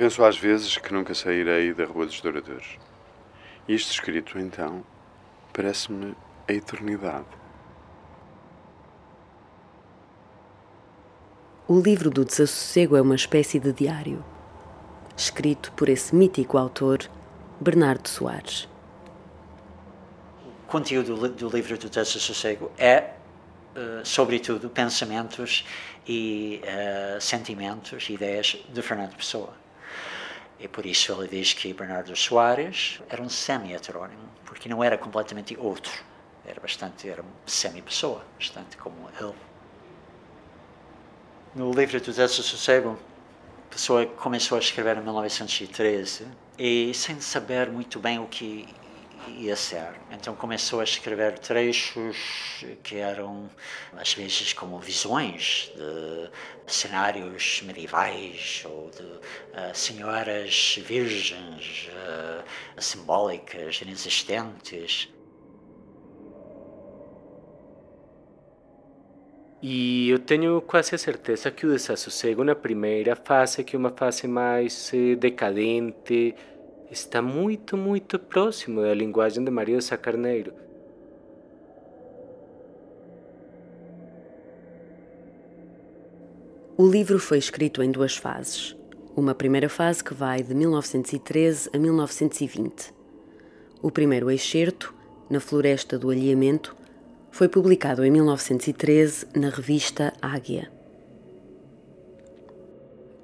Penso 0.00 0.24
às 0.24 0.38
vezes 0.38 0.78
que 0.78 0.94
nunca 0.94 1.14
sairei 1.14 1.74
da 1.74 1.84
Rua 1.84 2.06
dos 2.06 2.22
Douradores. 2.22 2.78
Isto 3.68 3.92
escrito 3.92 4.38
então 4.38 4.82
parece-me 5.52 6.16
a 6.48 6.52
eternidade. 6.54 7.26
O 11.68 11.78
livro 11.78 12.08
do 12.08 12.24
Desassossego 12.24 12.96
é 12.96 13.02
uma 13.02 13.14
espécie 13.14 13.60
de 13.60 13.74
diário, 13.74 14.24
escrito 15.14 15.70
por 15.72 15.90
esse 15.90 16.16
mítico 16.16 16.56
autor, 16.56 17.00
Bernardo 17.60 18.08
Soares. 18.08 18.66
O 20.64 20.66
conteúdo 20.66 21.28
do 21.28 21.48
livro 21.50 21.76
do 21.76 21.90
Desassossego 21.90 22.72
é, 22.78 23.10
uh, 23.76 24.02
sobretudo, 24.02 24.70
pensamentos 24.70 25.66
e 26.08 26.62
uh, 26.64 27.20
sentimentos, 27.20 28.08
ideias 28.08 28.56
de 28.66 28.80
Fernando 28.80 29.14
Pessoa. 29.14 29.59
E 30.60 30.68
por 30.68 30.84
isso 30.84 31.10
ele 31.12 31.26
diz 31.26 31.54
que 31.54 31.72
Bernardo 31.72 32.14
Soares 32.14 33.00
era 33.08 33.22
um 33.22 33.30
semi-heterónimo, 33.30 34.28
porque 34.44 34.68
não 34.68 34.84
era 34.84 34.98
completamente 34.98 35.56
outro. 35.58 36.04
Era 36.44 36.60
bastante, 36.60 37.08
era 37.08 37.24
semi-pessoa, 37.46 38.22
bastante 38.38 38.76
como 38.76 39.08
ele. 39.18 39.34
No 41.54 41.72
livro 41.72 41.98
do 41.98 42.04
Desassossego, 42.04 42.98
a 43.66 43.72
pessoa 43.72 44.04
começou 44.04 44.56
a 44.56 44.60
escrever 44.60 44.98
em 44.98 45.00
1913 45.00 46.26
e 46.58 46.92
sem 46.92 47.20
saber 47.20 47.70
muito 47.70 47.98
bem 47.98 48.18
o 48.18 48.26
que 48.26 48.68
ia 49.28 49.56
ser. 49.56 49.92
Então 50.10 50.34
começou 50.34 50.80
a 50.80 50.84
escrever 50.84 51.38
trechos 51.38 52.64
que 52.82 52.96
eram, 52.96 53.50
às 53.96 54.14
vezes, 54.14 54.52
como 54.52 54.78
visões 54.78 55.72
de 55.74 56.30
cenários 56.72 57.62
medievais 57.64 58.62
ou 58.66 58.90
de 58.90 59.02
uh, 59.02 59.74
senhoras 59.74 60.78
virgens 60.84 61.88
uh, 61.88 62.80
simbólicas, 62.80 63.80
inexistentes. 63.80 65.08
E 69.62 70.08
eu 70.08 70.18
tenho 70.18 70.62
quase 70.62 70.94
a 70.94 70.98
certeza 70.98 71.50
que 71.50 71.66
o 71.66 71.70
desassossego 71.70 72.42
na 72.42 72.54
primeira 72.54 73.14
fase, 73.14 73.62
que 73.62 73.76
é 73.76 73.78
uma 73.78 73.90
fase 73.90 74.26
mais 74.26 74.90
eh, 74.94 75.14
decadente, 75.16 76.34
está 76.90 77.22
muito, 77.22 77.76
muito 77.76 78.18
próximo 78.18 78.82
da 78.82 78.92
linguagem 78.92 79.44
de 79.44 79.50
Sá 79.80 79.96
Carneiro. 79.96 80.52
O 86.76 86.88
livro 86.88 87.18
foi 87.18 87.38
escrito 87.38 87.82
em 87.82 87.90
duas 87.90 88.16
fases. 88.16 88.76
Uma 89.14 89.34
primeira 89.34 89.68
fase 89.68 90.02
que 90.02 90.14
vai 90.14 90.42
de 90.42 90.54
1913 90.54 91.68
a 91.74 91.78
1920. 91.78 92.94
O 93.82 93.90
primeiro 93.90 94.30
excerto, 94.30 94.94
Na 95.28 95.38
Floresta 95.38 95.96
do 95.96 96.10
Alheamento, 96.10 96.74
foi 97.30 97.48
publicado 97.48 98.04
em 98.04 98.10
1913 98.10 99.26
na 99.36 99.48
revista 99.48 100.12
Águia. 100.20 100.79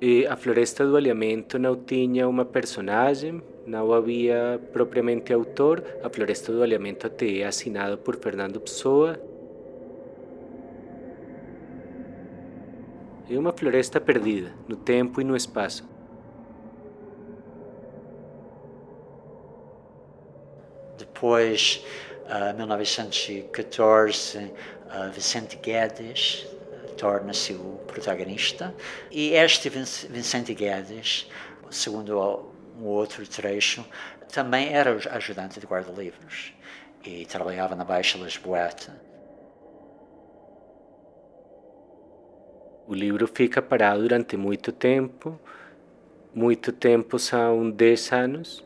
E 0.00 0.26
a 0.26 0.36
Floresta 0.36 0.84
do 0.84 0.96
Alimento 0.96 1.58
não 1.58 1.76
tinha 1.76 2.28
uma 2.28 2.44
personagem, 2.44 3.42
não 3.66 3.92
havia 3.92 4.60
propriamente 4.72 5.32
autor. 5.32 5.82
A 6.02 6.10
Floresta 6.10 6.52
do 6.52 6.62
Alimento 6.62 7.06
até 7.06 7.38
é 7.38 7.46
assinado 7.46 7.96
por 7.98 8.16
Fernando 8.16 8.60
Pessoa. 8.60 9.18
É 13.30 13.38
uma 13.38 13.52
floresta 13.52 13.98
perdida 13.98 14.52
no 14.68 14.76
tempo 14.76 15.18
e 15.20 15.24
no 15.24 15.34
espaço. 15.34 15.88
Depois 20.98 21.82
uh, 22.26 22.54
1914, 22.54 24.38
uh, 24.38 25.10
Vicente 25.10 25.56
Guedes 25.56 26.46
torna-se 26.96 27.52
o 27.52 27.80
protagonista. 27.86 28.74
E 29.10 29.34
este 29.34 29.68
Vicente 29.68 30.54
Guedes, 30.54 31.28
segundo 31.70 32.52
um 32.78 32.84
outro 32.84 33.26
trecho, 33.26 33.84
também 34.32 34.72
era 34.72 34.98
ajudante 35.10 35.60
de 35.60 35.66
guarda-livros 35.66 36.52
e 37.04 37.26
trabalhava 37.26 37.74
na 37.74 37.84
Baixa 37.84 38.18
Lisboeta. 38.18 38.94
O 42.86 42.94
livro 42.94 43.26
fica 43.26 43.62
parado 43.62 44.02
durante 44.02 44.36
muito 44.36 44.70
tempo, 44.70 45.40
muito 46.34 46.72
tempo 46.72 47.18
são 47.18 47.70
10 47.70 48.12
anos, 48.12 48.64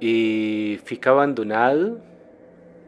e 0.00 0.80
fica 0.84 1.12
abandonado 1.12 2.00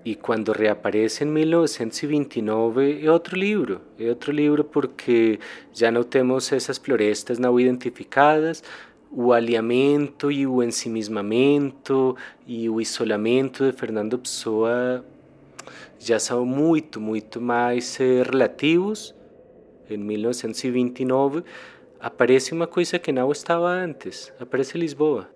e 0.04 0.14
quando 0.14 0.52
reaparece 0.52 1.24
em 1.24 1.28
1929 1.28 3.04
é 3.04 3.10
outro 3.10 3.36
livro, 3.36 3.80
é 3.98 4.08
outro 4.08 4.32
livro 4.32 4.64
porque 4.64 5.38
já 5.72 5.90
não 5.90 6.02
temos 6.02 6.52
essas 6.52 6.78
florestas 6.78 7.38
não 7.38 7.58
identificadas, 7.58 8.62
o 9.10 9.32
alinhamento 9.32 10.32
e 10.32 10.46
o 10.46 10.62
ensimismamento 10.62 12.16
e 12.46 12.68
o 12.68 12.80
isolamento 12.80 13.70
de 13.70 13.76
Fernando 13.76 14.18
Pessoa 14.18 15.04
já 15.98 16.18
são 16.18 16.44
muito, 16.44 17.00
muito 17.00 17.40
mais 17.40 18.00
eh, 18.00 18.22
relativos. 18.22 19.14
Em 19.88 19.98
1929 19.98 21.44
aparece 22.00 22.52
uma 22.52 22.66
coisa 22.66 22.98
que 22.98 23.12
não 23.12 23.30
estava 23.30 23.68
antes, 23.68 24.32
aparece 24.40 24.78
Lisboa. 24.78 25.28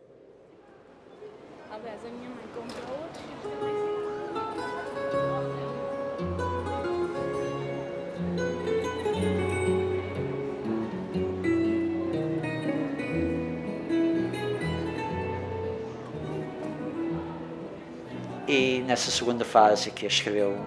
E 18.58 18.80
nessa 18.80 19.10
segunda 19.10 19.44
fase 19.44 19.90
que 19.90 20.06
escreveu 20.06 20.58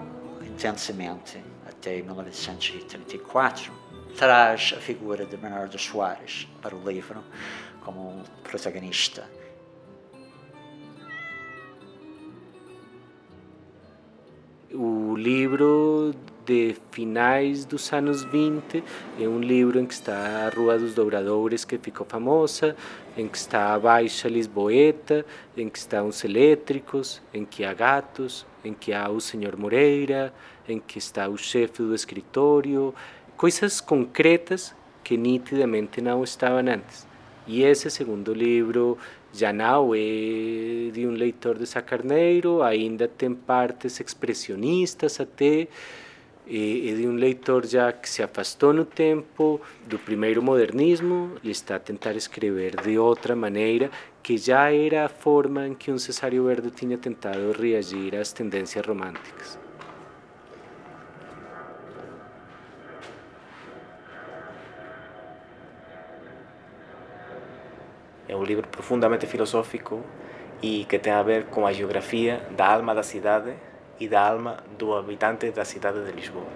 intensamente 0.46 1.42
até 1.68 2.00
1934, 2.00 3.72
traz 4.16 4.74
a 4.76 4.80
figura 4.80 5.26
de 5.26 5.36
Bernardo 5.36 5.76
Soares 5.76 6.46
para 6.62 6.76
o 6.76 6.88
livro 6.88 7.20
como 7.80 8.10
um 8.10 8.22
protagonista. 8.44 9.28
O 14.72 15.16
livro 15.16 16.14
de 16.50 16.74
finais 16.90 17.64
dos 17.64 17.92
anos 17.92 18.24
20 18.24 18.82
é 19.20 19.28
um 19.28 19.38
livro 19.38 19.78
em 19.78 19.86
que 19.86 19.94
está 19.94 20.46
a 20.46 20.48
Rua 20.48 20.76
dos 20.76 20.94
Dobradores 20.94 21.64
que 21.64 21.78
ficou 21.78 22.04
famosa, 22.04 22.74
em 23.16 23.28
que 23.28 23.38
está 23.38 23.72
a 23.72 23.78
Baixa 23.78 24.28
Lisboeta, 24.28 25.24
em 25.56 25.68
que 25.68 25.78
estão 25.78 26.08
os 26.08 26.24
elétricos, 26.24 27.22
em 27.32 27.44
que 27.44 27.64
há 27.64 27.72
gatos, 27.72 28.44
em 28.64 28.74
que 28.74 28.92
há 28.92 29.08
o 29.08 29.20
Senhor 29.20 29.56
Moreira, 29.56 30.34
em 30.68 30.80
que 30.80 30.98
está 30.98 31.28
o 31.28 31.36
chefe 31.36 31.84
do 31.84 31.94
escritório, 31.94 32.92
coisas 33.36 33.80
concretas 33.80 34.74
que 35.04 35.16
nitidamente 35.16 36.00
não 36.00 36.24
estavam 36.24 36.58
antes. 36.68 37.06
E 37.46 37.62
esse 37.62 37.88
segundo 37.92 38.34
livro 38.34 38.98
já 39.32 39.52
não 39.52 39.94
é 39.94 40.90
de 40.92 41.06
um 41.06 41.12
leitor 41.12 41.56
de 41.56 41.66
Sacarneiro, 41.66 42.60
ainda 42.60 43.06
tem 43.06 43.32
partes 43.34 44.00
expressionistas 44.00 45.20
até, 45.20 45.68
e, 46.50 46.92
de 46.96 47.06
um 47.06 47.14
leitor 47.14 47.64
já 47.64 47.92
que 47.92 48.10
se 48.10 48.24
afastou 48.24 48.72
no 48.72 48.84
tempo 48.84 49.60
do 49.86 49.96
primeiro 50.00 50.42
modernismo 50.42 51.36
e 51.44 51.50
está 51.50 51.76
a 51.76 51.78
tentar 51.78 52.16
escrever 52.16 52.74
de 52.82 52.98
outra 52.98 53.36
maneira 53.36 53.88
que 54.20 54.36
já 54.36 54.72
era 54.72 55.06
a 55.06 55.08
forma 55.08 55.68
em 55.68 55.74
que 55.74 55.92
um 55.92 55.98
Cesário 55.98 56.44
Verde 56.44 56.72
tinha 56.72 56.98
tentado 56.98 57.52
reagir 57.52 58.16
às 58.16 58.32
tendências 58.32 58.84
românticas. 58.84 59.56
É 68.28 68.34
um 68.34 68.42
livro 68.42 68.66
profundamente 68.66 69.24
filosófico 69.26 70.02
e 70.60 70.84
que 70.84 70.98
tem 70.98 71.12
a 71.12 71.22
ver 71.22 71.44
com 71.46 71.64
a 71.64 71.72
geografia 71.72 72.42
da 72.56 72.66
alma 72.74 72.92
da 72.92 73.04
cidade 73.04 73.54
e 74.00 74.08
da 74.08 74.26
alma 74.26 74.64
do 74.78 74.96
habitante 74.96 75.50
da 75.50 75.64
cidade 75.64 76.02
de 76.04 76.12
Lisboa. 76.12 76.46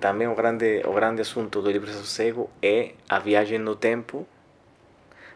Também 0.00 0.28
o 0.28 0.34
grande, 0.34 0.82
o 0.84 0.92
grande 0.92 1.22
assunto 1.22 1.62
do 1.62 1.70
livro 1.70 1.90
Sossego 1.90 2.50
é 2.60 2.92
a 3.08 3.18
viagem 3.18 3.58
no 3.58 3.74
tempo, 3.74 4.26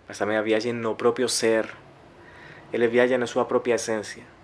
mas 0.06 0.18
também 0.18 0.36
a 0.36 0.42
viagem 0.42 0.74
no 0.74 0.94
próprio 0.94 1.26
ser. 1.26 1.74
Ele 2.70 2.86
viaja 2.86 3.16
na 3.16 3.26
sua 3.26 3.46
própria 3.46 3.76
essência. 3.76 4.37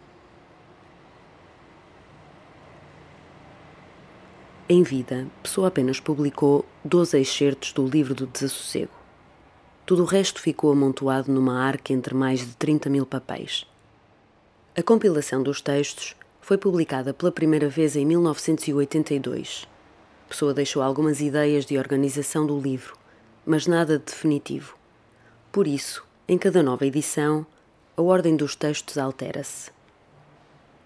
Em 4.66 4.82
vida, 4.82 5.26
Pessoa 5.42 5.68
apenas 5.68 6.00
publicou 6.00 6.64
12 6.82 7.20
excertos 7.20 7.70
do 7.74 7.86
livro 7.86 8.14
do 8.14 8.26
Desassossego. 8.26 8.94
Tudo 9.84 10.04
o 10.04 10.06
resto 10.06 10.40
ficou 10.40 10.72
amontoado 10.72 11.30
numa 11.30 11.62
arca 11.62 11.92
entre 11.92 12.14
mais 12.14 12.40
de 12.40 12.56
30 12.56 12.88
mil 12.88 13.04
papéis. 13.04 13.66
A 14.74 14.82
compilação 14.82 15.42
dos 15.42 15.60
textos 15.60 16.16
foi 16.40 16.56
publicada 16.56 17.12
pela 17.12 17.30
primeira 17.30 17.68
vez 17.68 17.94
em 17.94 18.06
1982. 18.06 19.68
Pessoa 20.30 20.54
deixou 20.54 20.82
algumas 20.82 21.20
ideias 21.20 21.66
de 21.66 21.76
organização 21.76 22.46
do 22.46 22.58
livro, 22.58 22.96
mas 23.44 23.66
nada 23.66 23.98
de 23.98 24.06
definitivo. 24.06 24.78
Por 25.52 25.66
isso, 25.66 26.02
em 26.26 26.38
cada 26.38 26.62
nova 26.62 26.86
edição, 26.86 27.46
a 27.94 28.00
ordem 28.00 28.34
dos 28.34 28.56
textos 28.56 28.96
altera-se. 28.96 29.70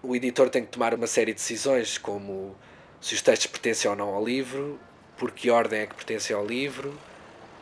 O 0.03 0.13
editor 0.13 0.49
tem 0.49 0.65
que 0.65 0.71
tomar 0.71 0.93
uma 0.93 1.07
série 1.07 1.31
de 1.31 1.39
decisões, 1.39 1.97
como 1.97 2.57
se 3.01 3.13
os 3.13 3.21
textos 3.21 3.47
pertencem 3.47 3.89
ou 3.89 3.95
não 3.95 4.09
ao 4.09 4.23
livro, 4.23 4.79
por 5.17 5.31
que 5.31 5.49
ordem 5.49 5.81
é 5.81 5.85
que 5.85 5.95
pertencem 5.95 6.35
ao 6.35 6.45
livro, 6.45 6.93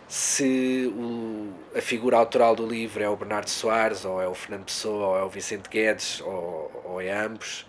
se 0.08 0.92
o, 0.96 1.54
a 1.78 1.82
figura 1.82 2.18
autoral 2.18 2.56
do 2.56 2.66
livro 2.66 3.04
é 3.04 3.10
o 3.10 3.16
Bernardo 3.16 3.50
Soares, 3.50 4.06
ou 4.06 4.22
é 4.22 4.28
o 4.28 4.34
Fernando 4.34 4.66
Pessoa, 4.66 5.08
ou 5.08 5.18
é 5.18 5.24
o 5.24 5.30
Vicente 5.30 5.70
Guedes, 5.70 6.22
ou, 6.22 6.84
ou 6.86 7.02
é 7.02 7.12
ambos, 7.12 7.66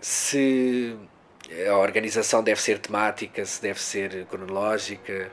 se 0.00 0.96
a 1.68 1.76
organização 1.76 2.42
deve 2.42 2.60
ser 2.60 2.78
temática, 2.78 3.44
se 3.44 3.62
deve 3.62 3.80
ser 3.80 4.26
cronológica. 4.26 5.30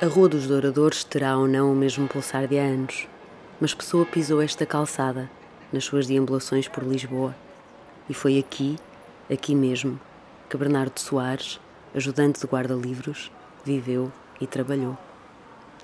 A 0.00 0.06
Rua 0.06 0.30
dos 0.30 0.46
Douradores 0.46 1.04
terá 1.04 1.36
ou 1.36 1.46
não 1.46 1.70
o 1.72 1.76
mesmo 1.76 2.08
pulsar 2.08 2.48
de 2.48 2.56
anos, 2.56 3.06
mas 3.60 3.74
Pessoa 3.74 4.06
pisou 4.06 4.40
esta 4.40 4.64
calçada 4.64 5.30
nas 5.72 5.84
suas 5.84 6.06
deambulações 6.06 6.66
por 6.66 6.82
Lisboa, 6.82 7.36
e 8.08 8.14
foi 8.14 8.38
aqui 8.38 8.76
aqui 9.32 9.54
mesmo, 9.54 10.00
que 10.48 10.56
Bernardo 10.56 10.98
Soares, 10.98 11.60
ajudante 11.94 12.40
de 12.40 12.46
guarda-livros, 12.46 13.30
viveu 13.64 14.12
e 14.40 14.46
trabalhou. 14.46 14.98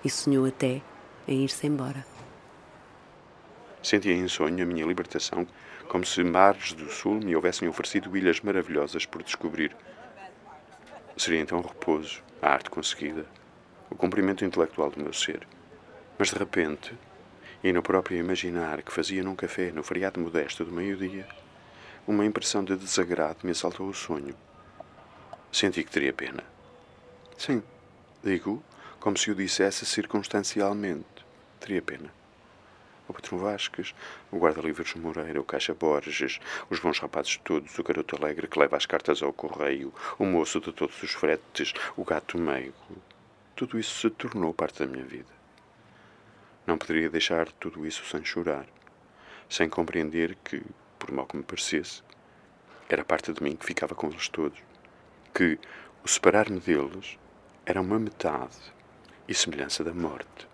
E 0.04 0.10
sonhou 0.10 0.44
até 0.46 0.82
em 1.28 1.44
ir-se 1.44 1.66
embora. 1.66 2.04
Sentia 3.82 4.12
em 4.12 4.26
sonho 4.26 4.62
a 4.62 4.66
minha 4.66 4.84
libertação, 4.84 5.46
como 5.88 6.04
se 6.04 6.24
mares 6.24 6.72
do 6.72 6.90
sul 6.90 7.14
me 7.14 7.36
houvessem 7.36 7.68
oferecido 7.68 8.16
ilhas 8.16 8.40
maravilhosas 8.40 9.06
por 9.06 9.22
descobrir. 9.22 9.76
Seria 11.16 11.40
então 11.40 11.60
o 11.60 11.66
repouso, 11.66 12.20
a 12.42 12.50
arte 12.50 12.68
conseguida, 12.68 13.26
o 13.88 13.94
cumprimento 13.94 14.44
intelectual 14.44 14.90
do 14.90 15.00
meu 15.00 15.12
ser. 15.12 15.46
Mas 16.18 16.30
de 16.30 16.38
repente, 16.38 16.92
e 17.66 17.72
no 17.72 17.82
próprio 17.82 18.16
imaginar 18.16 18.80
que 18.80 18.92
fazia 18.92 19.24
num 19.24 19.34
café 19.34 19.72
no 19.72 19.82
feriado 19.82 20.20
modesto 20.20 20.64
do 20.64 20.70
meio-dia, 20.70 21.26
uma 22.06 22.24
impressão 22.24 22.62
de 22.62 22.76
desagrado 22.76 23.40
me 23.42 23.50
assaltou 23.50 23.88
o 23.88 23.92
sonho. 23.92 24.36
Senti 25.50 25.82
que 25.82 25.90
teria 25.90 26.12
pena. 26.12 26.44
Sim, 27.36 27.60
digo, 28.22 28.62
como 29.00 29.18
se 29.18 29.32
o 29.32 29.34
dissesse 29.34 29.84
circunstancialmente. 29.84 31.26
Teria 31.58 31.82
pena. 31.82 32.08
O 33.08 33.12
patrão 33.12 33.36
Vasques, 33.36 33.96
o 34.30 34.38
guarda-livros 34.38 34.94
Moreira, 34.94 35.40
o 35.40 35.44
Caixa 35.44 35.74
Borges, 35.74 36.38
os 36.70 36.78
bons 36.78 37.00
rapazes 37.00 37.36
todos, 37.38 37.76
o 37.76 37.82
garoto 37.82 38.14
alegre 38.14 38.46
que 38.46 38.60
leva 38.60 38.76
as 38.76 38.86
cartas 38.86 39.24
ao 39.24 39.32
correio, 39.32 39.92
o 40.20 40.24
moço 40.24 40.60
de 40.60 40.72
todos 40.72 41.02
os 41.02 41.10
fretes, 41.10 41.72
o 41.96 42.04
gato 42.04 42.38
meigo. 42.38 43.02
Tudo 43.56 43.76
isso 43.76 44.02
se 44.02 44.10
tornou 44.10 44.54
parte 44.54 44.78
da 44.78 44.86
minha 44.86 45.04
vida. 45.04 45.35
Não 46.66 46.76
poderia 46.76 47.08
deixar 47.08 47.50
tudo 47.52 47.86
isso 47.86 48.04
sem 48.04 48.24
chorar, 48.24 48.66
sem 49.48 49.68
compreender 49.68 50.36
que, 50.42 50.62
por 50.98 51.12
mal 51.12 51.26
que 51.26 51.36
me 51.36 51.42
parecesse, 51.42 52.02
era 52.88 53.04
parte 53.04 53.32
de 53.32 53.42
mim 53.42 53.54
que 53.54 53.64
ficava 53.64 53.94
com 53.94 54.08
eles 54.08 54.28
todos, 54.28 54.58
que 55.32 55.58
o 56.04 56.08
separar-me 56.08 56.58
deles 56.58 57.18
era 57.64 57.80
uma 57.80 57.98
metade 57.98 58.56
e 59.28 59.34
semelhança 59.34 59.84
da 59.84 59.92
morte. 59.94 60.48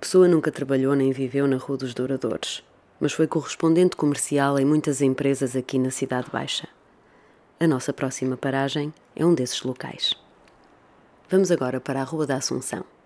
Pessoa 0.00 0.28
nunca 0.28 0.52
trabalhou 0.52 0.94
nem 0.94 1.12
viveu 1.12 1.46
na 1.46 1.56
Rua 1.56 1.78
dos 1.78 1.92
Douradores, 1.92 2.62
mas 3.00 3.12
foi 3.12 3.26
correspondente 3.26 3.96
comercial 3.96 4.58
em 4.58 4.64
muitas 4.64 5.02
empresas 5.02 5.56
aqui 5.56 5.78
na 5.78 5.90
Cidade 5.90 6.30
Baixa. 6.30 6.68
A 7.60 7.66
nossa 7.66 7.92
próxima 7.92 8.36
paragem 8.36 8.94
é 9.16 9.26
um 9.26 9.34
desses 9.34 9.62
locais. 9.62 10.27
Vamos 11.30 11.50
agora 11.50 11.78
para 11.78 12.00
a 12.00 12.04
Rua 12.04 12.26
da 12.26 12.36
Assunção. 12.36 12.97